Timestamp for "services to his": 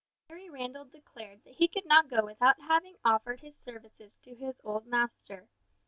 3.59-4.59